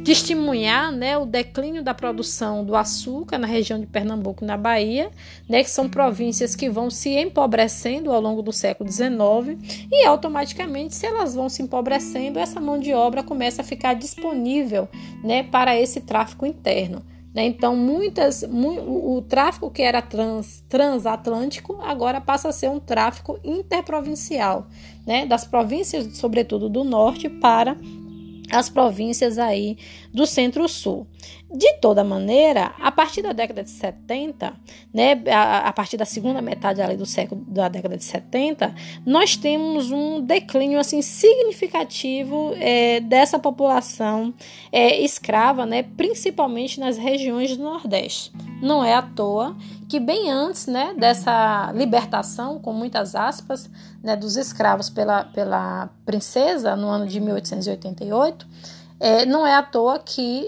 testemunhar 0.03 0.91
né, 0.91 1.17
o 1.17 1.25
declínio 1.25 1.83
da 1.83 1.93
produção 1.93 2.63
do 2.63 2.75
açúcar 2.75 3.37
na 3.37 3.47
região 3.47 3.79
de 3.79 3.85
Pernambuco, 3.85 4.43
na 4.43 4.57
Bahia, 4.57 5.09
né, 5.47 5.63
que 5.63 5.69
são 5.69 5.89
províncias 5.89 6.55
que 6.55 6.69
vão 6.69 6.89
se 6.89 7.09
empobrecendo 7.09 8.11
ao 8.11 8.21
longo 8.21 8.41
do 8.41 8.51
século 8.51 8.91
XIX 8.91 9.57
e 9.91 10.05
automaticamente, 10.05 10.95
se 10.95 11.05
elas 11.05 11.33
vão 11.33 11.49
se 11.49 11.61
empobrecendo, 11.61 12.39
essa 12.39 12.59
mão 12.59 12.79
de 12.79 12.93
obra 12.93 13.23
começa 13.23 13.61
a 13.61 13.65
ficar 13.65 13.93
disponível 13.93 14.87
né, 15.23 15.43
para 15.43 15.79
esse 15.79 16.01
tráfico 16.01 16.45
interno. 16.45 17.03
Né? 17.33 17.45
Então, 17.45 17.75
muitas, 17.75 18.43
mu 18.43 18.71
o, 18.71 19.17
o, 19.17 19.21
tráfico 19.21 19.71
que 19.71 19.81
era 19.81 20.01
trans, 20.01 20.63
transatlântico 20.67 21.79
agora 21.81 22.19
passa 22.19 22.49
a 22.49 22.51
ser 22.51 22.69
um 22.69 22.79
tráfico 22.79 23.39
interprovincial, 23.41 24.67
né? 25.07 25.25
das 25.25 25.45
províncias, 25.45 26.17
sobretudo 26.17 26.67
do 26.67 26.83
norte, 26.83 27.29
para 27.29 27.77
as 28.51 28.69
províncias 28.69 29.37
aí 29.37 29.77
do 30.13 30.25
centro-sul. 30.25 31.07
De 31.53 31.73
toda 31.81 32.01
maneira, 32.01 32.73
a 32.79 32.89
partir 32.91 33.21
da 33.21 33.33
década 33.33 33.61
de 33.61 33.69
70, 33.69 34.53
né, 34.93 35.21
a, 35.27 35.67
a 35.67 35.73
partir 35.73 35.97
da 35.97 36.05
segunda 36.05 36.41
metade 36.41 36.81
ali 36.81 36.95
do 36.95 37.05
século 37.05 37.43
da 37.45 37.67
década 37.67 37.97
de 37.97 38.05
70, 38.05 38.73
nós 39.05 39.35
temos 39.35 39.91
um 39.91 40.21
declínio 40.21 40.79
assim 40.79 41.01
significativo 41.01 42.53
é, 42.55 43.01
dessa 43.01 43.37
população 43.37 44.33
é, 44.71 45.01
escrava, 45.01 45.65
né, 45.65 45.83
principalmente 45.83 46.79
nas 46.79 46.97
regiões 46.97 47.57
do 47.57 47.63
Nordeste. 47.63 48.31
Não 48.61 48.81
é 48.83 48.93
à 48.93 49.01
toa 49.01 49.57
que 49.89 49.99
bem 49.99 50.31
antes 50.31 50.67
né, 50.67 50.93
dessa 50.97 51.69
libertação, 51.75 52.59
com 52.59 52.71
muitas 52.71 53.13
aspas, 53.13 53.69
né, 54.01 54.15
dos 54.15 54.37
escravos 54.37 54.89
pela, 54.89 55.25
pela 55.25 55.89
princesa 56.05 56.77
no 56.77 56.87
ano 56.87 57.05
de 57.05 57.19
1888, 57.19 58.47
é, 59.01 59.25
não 59.25 59.47
é 59.47 59.55
à 59.55 59.63
toa 59.63 59.97
que 59.97 60.45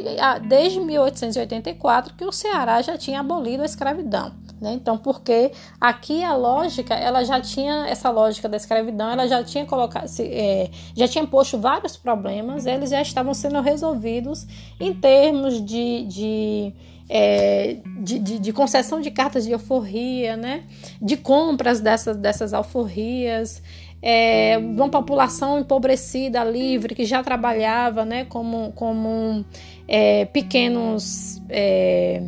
desde 0.47 0.79
1884 0.79 2.13
que 2.13 2.23
o 2.23 2.31
Ceará 2.31 2.79
já 2.83 2.95
tinha 2.95 3.19
abolido 3.19 3.63
a 3.63 3.65
escravidão. 3.65 4.31
Né? 4.61 4.73
Então, 4.75 4.95
porque 4.95 5.51
aqui 5.81 6.23
a 6.23 6.35
lógica, 6.35 6.93
ela 6.93 7.25
já 7.25 7.41
tinha 7.41 7.87
essa 7.87 8.11
lógica 8.11 8.47
da 8.47 8.55
escravidão, 8.55 9.09
ela 9.09 9.27
já 9.27 9.43
tinha 9.43 9.65
colocado, 9.65 10.07
é, 10.19 10.69
já 10.95 11.07
tinha 11.07 11.25
posto 11.25 11.57
vários 11.57 11.97
problemas, 11.97 12.67
eles 12.67 12.91
já 12.91 13.01
estavam 13.01 13.33
sendo 13.33 13.59
resolvidos 13.59 14.45
em 14.79 14.93
termos 14.93 15.59
de, 15.59 16.05
de 16.05 16.73
é, 17.09 17.77
de, 17.99 18.19
de, 18.19 18.39
de, 18.39 18.53
concessão 18.53 19.01
de 19.01 19.11
cartas 19.11 19.45
de 19.45 19.53
alforria, 19.53 20.37
né? 20.37 20.63
de 21.01 21.17
compras 21.17 21.81
dessas, 21.81 22.15
dessas 22.15 22.53
alforrias, 22.53 23.61
é, 24.05 24.57
uma 24.57 24.89
população 24.89 25.59
empobrecida, 25.59 26.43
livre, 26.43 26.93
que 26.93 27.05
já 27.05 27.23
trabalhava 27.23 28.03
né, 28.03 28.25
como, 28.25 28.73
como 28.73 29.45
é, 29.87 30.25
pequenos. 30.25 31.41
É, 31.47 32.21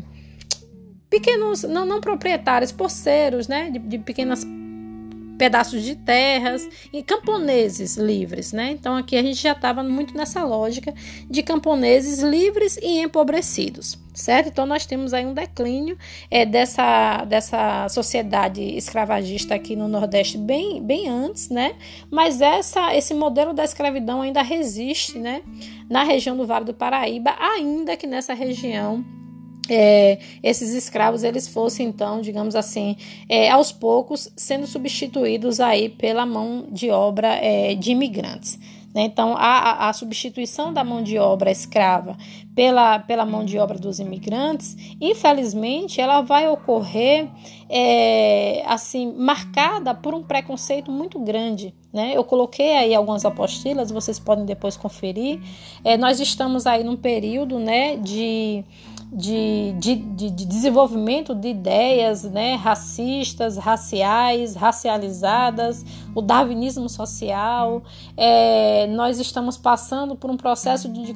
pequenos, 1.10 1.64
não, 1.64 1.86
não 1.86 2.00
proprietários, 2.00 2.72
poceiros, 2.72 3.50
né, 3.50 3.70
de, 3.70 3.80
de 3.80 3.98
pequenas 3.98 4.48
pedaços 5.38 5.84
de 5.84 5.96
terras 5.96 6.68
e 6.92 7.04
camponeses 7.04 7.98
livres, 7.98 8.54
né? 8.54 8.72
Então 8.72 8.96
aqui 8.96 9.16
a 9.16 9.22
gente 9.22 9.42
já 9.42 9.52
estava 9.52 9.84
muito 9.84 10.16
nessa 10.16 10.44
lógica 10.44 10.94
de 11.30 11.44
camponeses 11.44 12.20
livres 12.20 12.78
e 12.78 13.00
empobrecidos, 13.00 13.98
certo? 14.14 14.48
Então 14.48 14.66
nós 14.66 14.86
temos 14.86 15.14
aí 15.14 15.26
um 15.26 15.34
declínio 15.34 15.98
é, 16.30 16.46
dessa, 16.46 17.26
dessa 17.26 17.88
sociedade 17.90 18.62
escravagista 18.62 19.56
aqui 19.56 19.76
no 19.76 19.88
Nordeste 19.88 20.38
bem, 20.38 20.82
bem 20.82 21.10
antes, 21.10 21.50
né? 21.50 21.76
Mas 22.10 22.42
essa, 22.42 22.96
esse 22.96 23.14
modelo 23.14 23.54
da 23.54 23.64
escravidão 23.64 24.22
ainda 24.22 24.42
resiste, 24.42 25.18
né? 25.20 25.42
Na 25.90 26.04
região 26.04 26.36
do 26.36 26.46
Vale 26.46 26.66
do 26.66 26.74
Paraíba, 26.74 27.36
ainda 27.38 27.96
que 27.98 28.08
nessa 28.08 28.34
região 28.34 29.04
é, 29.70 30.20
esses 30.44 30.74
escravos 30.74 31.24
eles 31.24 31.48
fossem 31.48 31.88
então, 31.88 32.22
digamos 32.22 32.56
assim, 32.56 32.96
é, 33.28 33.50
aos 33.50 33.72
poucos 33.72 34.32
sendo 34.36 34.68
substituídos 34.68 35.60
aí 35.60 35.90
pela 35.90 36.26
mão 36.26 36.68
de 36.72 36.90
obra 36.90 37.36
é, 37.36 37.76
de 37.76 37.92
imigrantes. 37.92 38.60
Né? 38.96 39.04
Então, 39.04 39.36
a, 39.38 39.90
a, 39.90 39.94
substituição 39.94 40.72
da 40.72 40.82
mão 40.82 41.04
de 41.04 41.18
obra 41.18 41.52
escrava 41.52 42.16
pela, 42.56 42.98
pela 42.98 43.26
mão 43.26 43.44
de 43.44 43.60
obra 43.60 43.78
dos 43.78 44.00
imigrantes, 44.00 44.78
infelizmente, 45.02 46.00
ela 46.00 46.22
vai 46.22 46.48
ocorrer 46.48 47.28
é, 47.70 48.64
assim 48.66 49.14
marcada 49.18 49.94
por 49.94 50.14
um 50.14 50.24
preconceito 50.24 50.90
muito 50.90 51.20
grande. 51.20 51.76
Né? 51.92 52.14
Eu 52.16 52.24
coloquei 52.24 52.78
aí 52.78 52.96
algumas 52.96 53.26
apostilas, 53.26 53.92
vocês 53.92 54.18
podem 54.18 54.46
depois 54.46 54.78
conferir. 54.78 55.42
É, 55.84 55.98
nós 55.98 56.22
estamos 56.22 56.66
aí 56.66 56.82
num 56.82 56.96
período 56.96 57.60
né, 57.60 57.98
de 57.98 58.64
de, 59.16 59.74
de, 59.80 59.96
de, 59.96 60.30
de 60.30 60.46
desenvolvimento 60.46 61.34
de 61.34 61.48
ideias 61.48 62.24
né, 62.24 62.56
racistas, 62.56 63.56
raciais, 63.56 64.56
racializadas, 64.56 65.86
o 66.14 66.22
darwinismo 66.22 66.90
social. 66.90 67.82
É, 68.18 68.88
nós 68.88 69.18
estamos 69.18 69.56
passando 69.56 70.16
por 70.16 70.30
um 70.30 70.36
processo 70.36 70.90
de, 70.90 71.14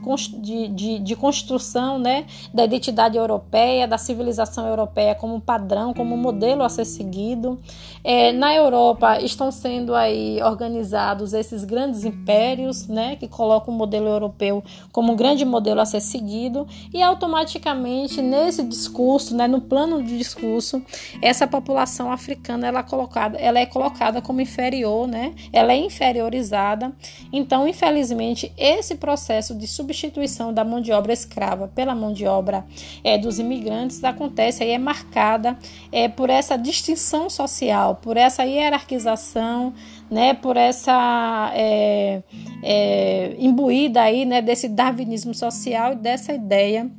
de, 0.69 0.99
de, 0.99 1.15
construção 1.17 1.99
né, 1.99 2.25
da 2.53 2.63
identidade 2.63 3.17
europeia, 3.17 3.85
da 3.85 3.97
civilização 3.97 4.65
europeia 4.65 5.13
como 5.13 5.41
padrão, 5.41 5.93
como 5.93 6.15
modelo 6.15 6.63
a 6.63 6.69
ser 6.69 6.85
seguido. 6.85 7.59
É, 8.01 8.31
na 8.31 8.55
Europa 8.55 9.21
estão 9.21 9.51
sendo 9.51 9.93
aí 9.93 10.41
organizados 10.41 11.33
esses 11.33 11.65
grandes 11.65 12.05
impérios 12.05 12.87
né, 12.87 13.17
que 13.17 13.27
colocam 13.27 13.73
o 13.73 13.77
modelo 13.77 14.07
europeu 14.07 14.63
como 14.93 15.11
um 15.11 15.15
grande 15.17 15.43
modelo 15.43 15.81
a 15.81 15.85
ser 15.85 15.99
seguido 15.99 16.65
e 16.93 17.03
automaticamente 17.03 17.88
nesse 18.21 18.63
discurso, 18.63 19.35
né, 19.35 19.47
no 19.47 19.61
plano 19.61 20.03
de 20.03 20.17
discurso, 20.17 20.81
essa 21.21 21.47
população 21.47 22.11
africana 22.11 22.67
ela 22.67 22.79
é 22.79 22.83
colocada, 22.83 23.37
ela 23.37 23.59
é 23.59 23.65
colocada 23.65 24.21
como 24.21 24.41
inferior, 24.41 25.07
né? 25.07 25.33
Ela 25.51 25.73
é 25.73 25.77
inferiorizada. 25.77 26.91
Então, 27.31 27.67
infelizmente, 27.67 28.51
esse 28.57 28.95
processo 28.95 29.55
de 29.55 29.67
substituição 29.67 30.53
da 30.53 30.63
mão 30.63 30.81
de 30.81 30.91
obra 30.91 31.13
escrava 31.13 31.67
pela 31.67 31.95
mão 31.95 32.13
de 32.13 32.25
obra 32.25 32.65
é, 33.03 33.17
dos 33.17 33.39
imigrantes 33.39 34.03
acontece 34.03 34.63
e 34.63 34.71
é 34.71 34.77
marcada 34.77 35.57
é, 35.91 36.07
por 36.07 36.29
essa 36.29 36.57
distinção 36.57 37.29
social, 37.29 37.95
por 37.95 38.17
essa 38.17 38.43
hierarquização, 38.43 39.73
né? 40.09 40.33
Por 40.33 40.57
essa 40.57 41.51
é, 41.53 42.23
é, 42.63 43.35
imbuída 43.39 44.01
aí, 44.01 44.25
né? 44.25 44.41
Desse 44.41 44.67
darwinismo 44.67 45.33
social 45.33 45.93
e 45.93 45.95
dessa 45.95 46.33
ideia 46.33 46.89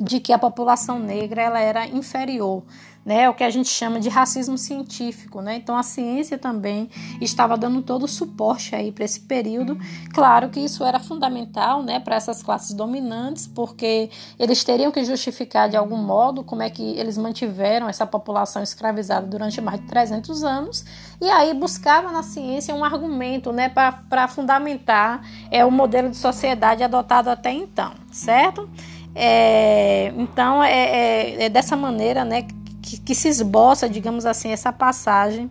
de 0.00 0.18
que 0.18 0.32
a 0.32 0.38
população 0.38 0.98
negra 0.98 1.42
ela 1.42 1.60
era 1.60 1.86
inferior, 1.86 2.62
né, 3.04 3.28
o 3.30 3.34
que 3.34 3.42
a 3.42 3.48
gente 3.48 3.68
chama 3.68 3.98
de 3.98 4.10
racismo 4.10 4.58
científico, 4.58 5.40
né? 5.40 5.56
Então 5.56 5.74
a 5.74 5.82
ciência 5.82 6.36
também 6.36 6.90
estava 7.18 7.56
dando 7.56 7.80
todo 7.80 8.02
o 8.02 8.08
suporte 8.08 8.74
aí 8.74 8.92
para 8.92 9.06
esse 9.06 9.20
período. 9.20 9.78
Claro 10.12 10.50
que 10.50 10.60
isso 10.60 10.84
era 10.84 11.00
fundamental, 11.00 11.82
né, 11.82 11.98
para 11.98 12.16
essas 12.16 12.42
classes 12.42 12.74
dominantes, 12.74 13.46
porque 13.46 14.10
eles 14.38 14.62
teriam 14.62 14.92
que 14.92 15.02
justificar 15.02 15.68
de 15.68 15.78
algum 15.78 15.96
modo 15.96 16.44
como 16.44 16.62
é 16.62 16.68
que 16.68 16.82
eles 16.98 17.16
mantiveram 17.16 17.88
essa 17.88 18.06
população 18.06 18.62
escravizada 18.62 19.26
durante 19.26 19.62
mais 19.62 19.80
de 19.80 19.86
300 19.86 20.44
anos, 20.44 20.84
e 21.20 21.28
aí 21.30 21.54
buscava 21.54 22.12
na 22.12 22.22
ciência 22.22 22.74
um 22.74 22.84
argumento, 22.84 23.50
né, 23.50 23.70
para 23.70 24.28
fundamentar 24.28 25.26
é 25.50 25.64
o 25.64 25.70
modelo 25.70 26.10
de 26.10 26.16
sociedade 26.18 26.82
adotado 26.82 27.30
até 27.30 27.50
então, 27.50 27.92
certo? 28.12 28.68
É, 29.14 30.12
então 30.16 30.62
é, 30.62 30.72
é, 30.72 31.44
é 31.44 31.48
dessa 31.48 31.76
maneira, 31.76 32.24
né, 32.24 32.46
que, 32.82 32.98
que 33.00 33.14
se 33.14 33.28
esboça, 33.28 33.88
digamos 33.88 34.24
assim, 34.24 34.50
essa 34.50 34.72
passagem 34.72 35.50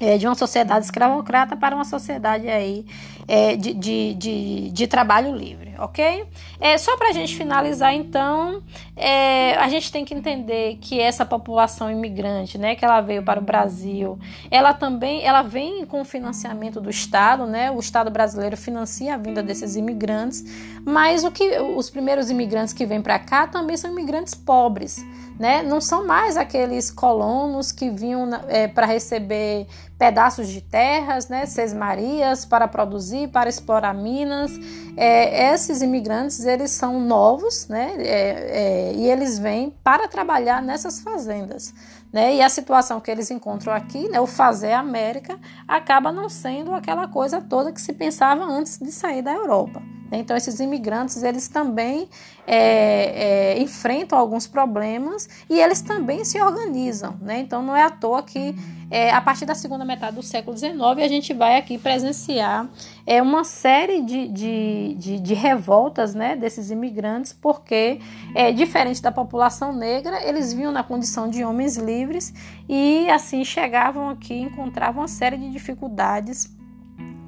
é, 0.00 0.16
de 0.16 0.26
uma 0.26 0.34
sociedade 0.34 0.86
escravocrata 0.86 1.56
para 1.56 1.74
uma 1.74 1.84
sociedade 1.84 2.48
aí 2.48 2.86
é, 3.28 3.54
de, 3.54 3.74
de, 3.74 4.14
de, 4.14 4.70
de, 4.70 4.86
trabalho 4.86 5.36
livre, 5.36 5.69
ok? 5.80 6.26
É, 6.60 6.76
só 6.78 6.96
para 6.96 7.08
a 7.08 7.12
gente 7.12 7.34
finalizar, 7.34 7.94
então, 7.94 8.62
é, 8.94 9.54
a 9.54 9.68
gente 9.68 9.90
tem 9.90 10.04
que 10.04 10.14
entender 10.14 10.78
que 10.80 11.00
essa 11.00 11.24
população 11.24 11.90
imigrante, 11.90 12.58
né, 12.58 12.74
que 12.74 12.84
ela 12.84 13.00
veio 13.00 13.22
para 13.22 13.40
o 13.40 13.42
Brasil, 13.42 14.18
ela 14.50 14.74
também, 14.74 15.24
ela 15.24 15.42
vem 15.42 15.86
com 15.86 16.02
o 16.02 16.04
financiamento 16.04 16.80
do 16.80 16.90
Estado, 16.90 17.46
né? 17.46 17.70
O 17.70 17.80
Estado 17.80 18.10
brasileiro 18.10 18.56
financia 18.56 19.14
a 19.14 19.16
vinda 19.16 19.42
desses 19.42 19.76
imigrantes, 19.76 20.44
mas 20.84 21.24
o 21.24 21.30
que 21.30 21.58
os 21.58 21.88
primeiros 21.88 22.30
imigrantes 22.30 22.74
que 22.74 22.84
vêm 22.84 23.00
para 23.00 23.18
cá 23.18 23.46
também 23.46 23.76
são 23.76 23.90
imigrantes 23.90 24.34
pobres, 24.34 24.98
né? 25.38 25.62
Não 25.62 25.80
são 25.80 26.06
mais 26.06 26.36
aqueles 26.36 26.90
colonos 26.90 27.72
que 27.72 27.88
vinham 27.90 28.28
é, 28.48 28.68
para 28.68 28.86
receber 28.86 29.66
pedaços 30.00 30.48
de 30.48 30.62
terras, 30.62 31.28
né, 31.28 31.44
sesmarias 31.44 32.46
para 32.46 32.66
produzir, 32.66 33.28
para 33.28 33.50
explorar 33.50 33.92
minas. 33.92 34.50
É, 34.96 35.48
esses 35.70 35.82
imigrantes 35.82 36.44
eles 36.44 36.72
são 36.72 37.00
novos, 37.00 37.68
né, 37.68 37.94
é, 37.98 38.90
é, 38.90 38.92
e 38.94 39.08
eles 39.08 39.38
vêm 39.38 39.70
para 39.84 40.08
trabalhar 40.08 40.60
nessas 40.60 41.00
fazendas. 41.00 41.72
Né? 42.12 42.34
E 42.34 42.42
a 42.42 42.48
situação 42.48 43.00
que 43.00 43.10
eles 43.10 43.30
encontram 43.30 43.72
aqui, 43.72 44.08
né, 44.08 44.20
o 44.20 44.26
fazer 44.26 44.72
América, 44.72 45.38
acaba 45.68 46.10
não 46.10 46.28
sendo 46.28 46.74
aquela 46.74 47.06
coisa 47.06 47.40
toda 47.40 47.72
que 47.72 47.80
se 47.80 47.92
pensava 47.92 48.44
antes 48.44 48.78
de 48.78 48.90
sair 48.90 49.22
da 49.22 49.32
Europa. 49.32 49.80
Então, 50.18 50.36
esses 50.36 50.60
imigrantes, 50.60 51.22
eles 51.22 51.48
também 51.48 52.08
é, 52.46 53.54
é, 53.54 53.62
enfrentam 53.62 54.18
alguns 54.18 54.46
problemas 54.46 55.28
e 55.48 55.60
eles 55.60 55.80
também 55.80 56.24
se 56.24 56.40
organizam. 56.40 57.16
Né? 57.20 57.40
Então, 57.40 57.62
não 57.62 57.76
é 57.76 57.82
à 57.82 57.90
toa 57.90 58.22
que, 58.22 58.54
é, 58.90 59.10
a 59.10 59.20
partir 59.20 59.46
da 59.46 59.54
segunda 59.54 59.84
metade 59.84 60.16
do 60.16 60.22
século 60.22 60.56
XIX, 60.56 60.74
a 60.80 61.08
gente 61.08 61.32
vai 61.32 61.56
aqui 61.56 61.78
presenciar 61.78 62.68
é, 63.06 63.22
uma 63.22 63.44
série 63.44 64.02
de, 64.02 64.28
de, 64.28 64.94
de, 64.98 65.20
de 65.20 65.34
revoltas 65.34 66.14
né, 66.14 66.34
desses 66.34 66.70
imigrantes, 66.70 67.32
porque, 67.32 68.00
é, 68.34 68.50
diferente 68.50 69.00
da 69.00 69.12
população 69.12 69.72
negra, 69.72 70.26
eles 70.26 70.52
vinham 70.52 70.72
na 70.72 70.82
condição 70.82 71.28
de 71.28 71.44
homens 71.44 71.76
livres 71.76 72.34
e, 72.68 73.08
assim, 73.10 73.44
chegavam 73.44 74.08
aqui 74.08 74.34
e 74.34 74.42
encontravam 74.42 75.02
uma 75.02 75.08
série 75.08 75.36
de 75.36 75.50
dificuldades 75.50 76.59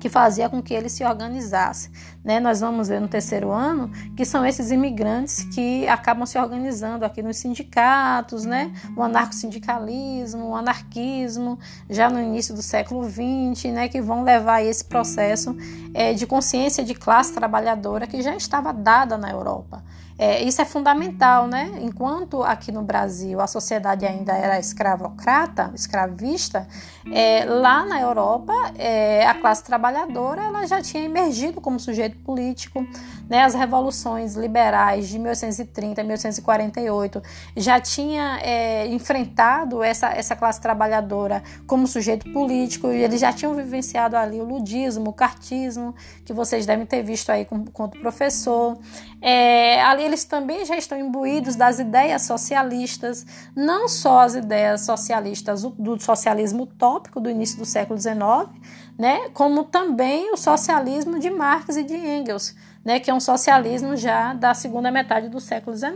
que 0.02 0.08
fazia 0.08 0.48
com 0.48 0.60
que 0.60 0.74
ele 0.74 0.88
se 0.88 1.04
organizasse. 1.04 1.88
Né? 2.24 2.40
Nós 2.40 2.58
vamos 2.58 2.88
ver 2.88 3.00
no 3.00 3.06
terceiro 3.06 3.52
ano 3.52 3.88
que 4.16 4.24
são 4.24 4.44
esses 4.44 4.72
imigrantes 4.72 5.44
que 5.54 5.86
acabam 5.86 6.26
se 6.26 6.36
organizando 6.36 7.04
aqui 7.04 7.22
nos 7.22 7.36
sindicatos, 7.36 8.44
né? 8.44 8.72
o 8.96 9.02
anarcossindicalismo, 9.04 10.48
o 10.48 10.56
anarquismo, 10.56 11.56
já 11.88 12.10
no 12.10 12.20
início 12.20 12.52
do 12.52 12.62
século 12.62 13.08
XX, 13.08 13.70
né? 13.72 13.88
que 13.88 14.00
vão 14.00 14.24
levar 14.24 14.60
esse 14.60 14.84
processo 14.84 15.56
é, 15.94 16.12
de 16.12 16.26
consciência 16.26 16.82
de 16.82 16.94
classe 16.94 17.32
trabalhadora 17.32 18.04
que 18.04 18.20
já 18.22 18.34
estava 18.34 18.72
dada 18.72 19.16
na 19.16 19.30
Europa. 19.30 19.84
É, 20.24 20.40
isso 20.44 20.62
é 20.62 20.64
fundamental, 20.64 21.48
né? 21.48 21.72
Enquanto 21.80 22.44
aqui 22.44 22.70
no 22.70 22.82
Brasil 22.82 23.40
a 23.40 23.48
sociedade 23.48 24.06
ainda 24.06 24.32
era 24.32 24.56
escravocrata, 24.56 25.72
escravista, 25.74 26.68
é, 27.12 27.44
lá 27.44 27.84
na 27.84 28.00
Europa 28.00 28.52
é, 28.78 29.26
a 29.26 29.34
classe 29.34 29.64
trabalhadora 29.64 30.44
ela 30.44 30.64
já 30.64 30.80
tinha 30.80 31.02
emergido 31.02 31.60
como 31.60 31.80
sujeito 31.80 32.16
político, 32.18 32.86
né? 33.32 33.44
As 33.44 33.54
revoluções 33.54 34.34
liberais 34.34 35.08
de 35.08 35.18
1830, 35.18 36.02
1848 36.02 37.22
já 37.56 37.80
tinha 37.80 38.38
é, 38.42 38.86
enfrentado 38.88 39.82
essa, 39.82 40.08
essa 40.08 40.36
classe 40.36 40.60
trabalhadora 40.60 41.42
como 41.66 41.86
sujeito 41.86 42.30
político 42.30 42.88
e 42.88 43.02
eles 43.02 43.22
já 43.22 43.32
tinham 43.32 43.54
vivenciado 43.54 44.18
ali 44.18 44.38
o 44.38 44.44
ludismo, 44.44 45.08
o 45.08 45.12
cartismo, 45.14 45.94
que 46.26 46.32
vocês 46.34 46.66
devem 46.66 46.84
ter 46.84 47.02
visto 47.02 47.30
aí 47.30 47.46
com, 47.46 47.64
o 47.84 47.88
professor. 47.88 48.78
É, 49.22 49.80
ali 49.80 50.02
eles 50.02 50.26
também 50.26 50.66
já 50.66 50.76
estão 50.76 50.98
imbuídos 50.98 51.56
das 51.56 51.78
ideias 51.78 52.20
socialistas, 52.22 53.24
não 53.56 53.88
só 53.88 54.20
as 54.20 54.34
ideias 54.34 54.82
socialistas 54.82 55.62
do 55.62 55.98
socialismo 55.98 56.64
utópico 56.64 57.18
do 57.18 57.30
início 57.30 57.56
do 57.56 57.64
século 57.64 57.98
XIX, 57.98 58.50
né, 58.98 59.30
como 59.32 59.64
também 59.64 60.30
o 60.34 60.36
socialismo 60.36 61.18
de 61.18 61.30
Marx 61.30 61.78
e 61.78 61.82
de 61.82 61.96
Engels 61.96 62.54
né, 62.84 62.98
que 62.98 63.10
é 63.10 63.14
um 63.14 63.20
socialismo 63.20 63.96
já 63.96 64.34
da 64.34 64.54
segunda 64.54 64.90
metade 64.90 65.28
do 65.28 65.40
século 65.40 65.76
XIX, 65.76 65.92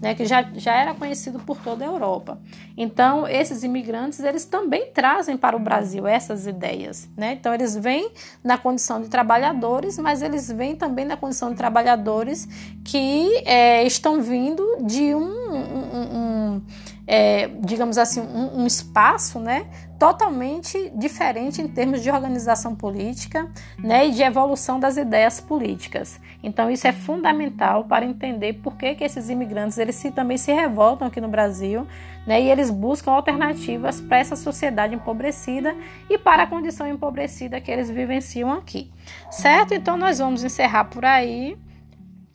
né, 0.00 0.14
que 0.14 0.24
já, 0.24 0.42
já 0.54 0.74
era 0.74 0.94
conhecido 0.94 1.38
por 1.40 1.58
toda 1.58 1.84
a 1.84 1.88
Europa. 1.88 2.38
Então, 2.76 3.26
esses 3.28 3.62
imigrantes, 3.62 4.20
eles 4.20 4.44
também 4.44 4.90
trazem 4.92 5.36
para 5.36 5.56
o 5.56 5.60
Brasil 5.60 6.06
essas 6.06 6.46
ideias. 6.46 7.08
Né? 7.16 7.32
Então, 7.32 7.52
eles 7.52 7.76
vêm 7.76 8.10
na 8.42 8.56
condição 8.56 9.00
de 9.00 9.08
trabalhadores, 9.08 9.98
mas 9.98 10.22
eles 10.22 10.50
vêm 10.50 10.74
também 10.74 11.04
na 11.04 11.16
condição 11.16 11.50
de 11.50 11.56
trabalhadores 11.56 12.48
que 12.84 13.42
é, 13.44 13.84
estão 13.84 14.20
vindo 14.20 14.78
de 14.82 15.14
um, 15.14 15.20
um, 15.20 16.56
um 16.56 16.62
é, 17.06 17.48
digamos 17.60 17.98
assim, 17.98 18.20
um, 18.20 18.62
um, 18.62 18.66
espaço 18.66 19.38
né, 19.38 19.66
totalmente 19.98 20.90
diferente 20.94 21.62
em 21.62 21.68
termos 21.68 22.02
de 22.02 22.10
organização 22.10 22.74
política 22.74 23.48
né, 23.78 24.08
e 24.08 24.10
de 24.10 24.22
evolução 24.22 24.80
das 24.80 24.96
ideias 24.96 25.40
políticas. 25.40 26.20
Então, 26.42 26.68
isso 26.68 26.86
é 26.86 26.92
fundamental 26.92 27.84
para 27.84 28.04
entender 28.04 28.54
por 28.54 28.76
que, 28.76 28.96
que 28.96 29.04
esses 29.04 29.30
imigrantes 29.30 29.78
eles 29.78 29.94
se, 29.94 30.10
também 30.10 30.36
se 30.36 30.52
revoltam 30.52 31.06
aqui 31.06 31.20
no 31.20 31.28
Brasil 31.28 31.86
né, 32.26 32.42
e 32.42 32.50
eles 32.50 32.70
buscam 32.70 33.12
alternativas 33.12 34.00
para 34.00 34.18
essa 34.18 34.34
sociedade 34.34 34.94
empobrecida 34.94 35.76
e 36.10 36.18
para 36.18 36.42
a 36.42 36.46
condição 36.46 36.88
empobrecida 36.88 37.60
que 37.60 37.70
eles 37.70 37.88
vivenciam 37.88 38.52
aqui. 38.52 38.90
Certo? 39.30 39.74
Então, 39.74 39.96
nós 39.96 40.18
vamos 40.18 40.42
encerrar 40.42 40.86
por 40.86 41.04
aí. 41.04 41.56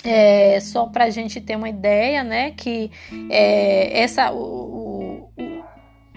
É, 0.03 0.59
só 0.59 0.87
para 0.87 1.05
a 1.05 1.09
gente 1.09 1.39
ter 1.39 1.55
uma 1.55 1.69
ideia, 1.69 2.23
né, 2.23 2.51
que 2.51 2.89
é, 3.29 4.01
essa, 4.01 4.31
o, 4.31 5.29
o, 5.37 5.63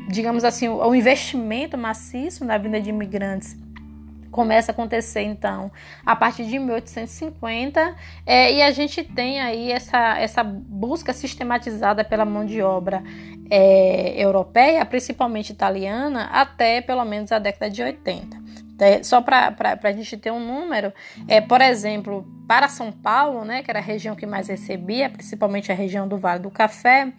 digamos 0.09 0.43
assim, 0.43 0.69
o, 0.69 0.77
o 0.77 0.95
investimento 0.95 1.77
maciço 1.77 2.45
na 2.45 2.57
vinda 2.57 2.81
de 2.81 2.89
imigrantes 2.89 3.57
começa 4.35 4.73
a 4.73 4.75
acontecer 4.75 5.23
então 5.23 5.71
a 6.05 6.17
partir 6.17 6.45
de 6.45 6.59
1850 6.59 7.95
é, 8.27 8.53
e 8.53 8.63
a 8.63 8.73
gente 8.73 9.05
tem 9.05 9.41
aí 9.41 9.71
essa, 9.71 10.19
essa 10.19 10.43
busca 10.43 11.13
sistematizada 11.13 12.03
pela 12.03 12.25
mão 12.25 12.45
de 12.45 12.61
obra 12.61 13.01
é, 13.49 14.21
europeia, 14.21 14.85
principalmente 14.85 15.51
italiana, 15.51 16.25
até 16.33 16.81
pelo 16.81 17.05
menos 17.05 17.31
a 17.31 17.39
década 17.39 17.71
de 17.71 17.81
80. 17.81 18.44
É, 18.79 19.03
só 19.03 19.21
para 19.21 19.79
a 19.83 19.93
gente 19.93 20.17
ter 20.17 20.33
um 20.33 20.41
número, 20.41 20.93
é, 21.29 21.41
por 21.41 21.61
exemplo, 21.61 22.27
para 22.47 22.69
São 22.69 22.91
Paulo, 22.91 23.45
né, 23.45 23.63
que 23.63 23.71
era 23.71 23.79
a 23.79 23.83
região 23.83 24.17
que 24.17 24.27
mais 24.27 24.49
recebia, 24.49 25.09
principalmente 25.09 25.71
a 25.71 25.75
região 25.75 26.09
do 26.09 26.19
Vale 26.19 26.41
do 26.41 26.51
Café, 26.51 27.13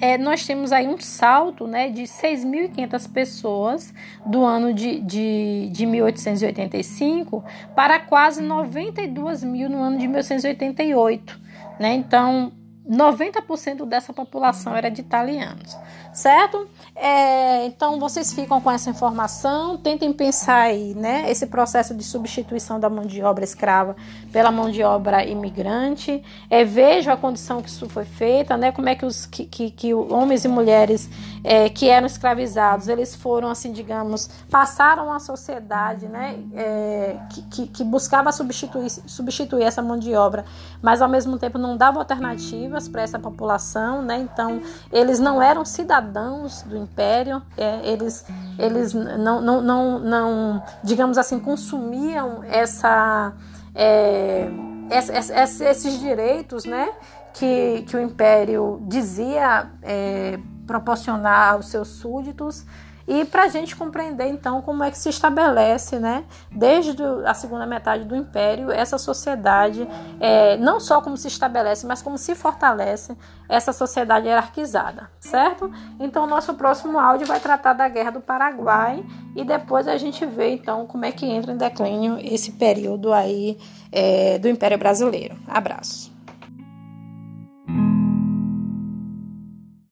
é, 0.00 0.16
nós 0.16 0.46
temos 0.46 0.72
aí 0.72 0.86
um 0.88 0.98
salto 0.98 1.66
né, 1.66 1.90
de 1.90 2.02
6.500 2.02 3.12
pessoas 3.12 3.92
do 4.24 4.44
ano 4.44 4.72
de, 4.72 5.00
de, 5.00 5.68
de 5.72 5.84
1885 5.84 7.44
para 7.74 8.00
quase 8.00 8.40
92 8.40 9.44
mil 9.44 9.68
no 9.68 9.82
ano 9.82 9.98
de 9.98 10.06
1888. 10.06 11.40
Né? 11.78 11.94
Então, 11.94 12.52
90% 12.88 13.86
dessa 13.86 14.12
população 14.12 14.74
era 14.74 14.90
de 14.90 15.00
italianos, 15.00 15.76
certo? 16.12 16.68
É, 16.94 17.66
então 17.66 17.98
vocês 17.98 18.32
ficam 18.32 18.60
com 18.60 18.70
essa 18.70 18.90
informação, 18.90 19.76
tentem 19.76 20.12
pensar 20.12 20.62
aí, 20.62 20.94
né? 20.94 21.30
Esse 21.30 21.46
processo 21.46 21.94
de 21.94 22.02
substituição 22.02 22.78
da 22.78 22.90
mão 22.90 23.06
de 23.06 23.22
obra 23.22 23.44
escrava 23.44 23.96
pela 24.32 24.50
mão 24.50 24.70
de 24.70 24.82
obra 24.82 25.24
imigrante. 25.24 26.22
É, 26.50 26.64
vejam 26.64 27.14
a 27.14 27.16
condição 27.16 27.62
que 27.62 27.68
isso 27.68 27.88
foi 27.88 28.04
feita, 28.04 28.56
né? 28.56 28.72
Como 28.72 28.88
é 28.88 28.94
que 28.94 29.06
os 29.06 29.24
que, 29.24 29.46
que, 29.46 29.70
que 29.70 29.94
homens 29.94 30.44
e 30.44 30.48
mulheres 30.48 31.08
é, 31.42 31.68
que 31.68 31.88
eram 31.88 32.06
escravizados, 32.06 32.88
eles 32.88 33.14
foram 33.14 33.48
assim, 33.48 33.72
digamos, 33.72 34.28
passaram 34.50 35.12
a 35.12 35.18
sociedade, 35.18 36.06
né? 36.06 36.38
É, 36.54 37.16
que, 37.30 37.42
que, 37.42 37.66
que 37.68 37.84
buscava 37.84 38.30
substituir, 38.32 38.90
substituir 38.90 39.62
essa 39.62 39.80
mão 39.80 39.98
de 39.98 40.14
obra, 40.14 40.44
mas 40.82 41.00
ao 41.00 41.08
mesmo 41.08 41.38
tempo 41.38 41.56
não 41.56 41.76
dava 41.76 41.98
alternativas 41.98 42.88
para 42.88 43.02
essa 43.02 43.18
população, 43.18 44.02
né? 44.02 44.18
Então, 44.18 44.60
eles 44.92 45.18
não 45.18 45.40
eram 45.40 45.64
cidadãos 45.64 45.99
cidadãos 46.00 46.62
do 46.62 46.76
império, 46.76 47.42
é, 47.56 47.86
eles, 47.88 48.24
eles 48.58 48.94
não, 48.94 49.40
não, 49.40 49.60
não, 49.60 49.98
não, 49.98 50.62
digamos 50.82 51.18
assim, 51.18 51.38
consumiam 51.38 52.42
essa, 52.44 53.34
é, 53.74 54.48
esses 54.90 56.00
direitos 56.00 56.64
né, 56.64 56.90
que, 57.34 57.82
que 57.82 57.96
o 57.96 58.00
império 58.00 58.82
dizia 58.86 59.70
é, 59.82 60.38
proporcionar 60.66 61.54
aos 61.54 61.68
seus 61.68 61.88
súditos 61.88 62.64
e 63.10 63.24
para 63.24 63.42
a 63.42 63.48
gente 63.48 63.74
compreender 63.74 64.28
então 64.28 64.62
como 64.62 64.84
é 64.84 64.90
que 64.90 64.96
se 64.96 65.08
estabelece, 65.08 65.98
né, 65.98 66.24
desde 66.48 67.02
a 67.26 67.34
segunda 67.34 67.66
metade 67.66 68.04
do 68.04 68.14
Império, 68.14 68.70
essa 68.70 68.98
sociedade, 68.98 69.84
é, 70.20 70.56
não 70.58 70.78
só 70.78 71.02
como 71.02 71.16
se 71.16 71.26
estabelece, 71.26 71.84
mas 71.88 72.00
como 72.00 72.16
se 72.16 72.36
fortalece 72.36 73.16
essa 73.48 73.72
sociedade 73.72 74.28
hierarquizada, 74.28 75.10
certo? 75.18 75.68
Então, 75.98 76.24
nosso 76.24 76.54
próximo 76.54 77.00
áudio 77.00 77.26
vai 77.26 77.40
tratar 77.40 77.72
da 77.72 77.88
Guerra 77.88 78.12
do 78.12 78.20
Paraguai 78.20 79.04
e 79.34 79.44
depois 79.44 79.88
a 79.88 79.96
gente 79.96 80.24
vê 80.24 80.54
então 80.54 80.86
como 80.86 81.04
é 81.04 81.10
que 81.10 81.26
entra 81.26 81.50
em 81.50 81.56
declínio 81.56 82.16
esse 82.22 82.52
período 82.52 83.12
aí 83.12 83.58
é, 83.90 84.38
do 84.38 84.48
Império 84.48 84.78
Brasileiro. 84.78 85.36
Abraço. 85.48 86.09